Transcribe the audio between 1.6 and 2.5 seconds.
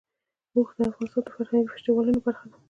فستیوالونو برخه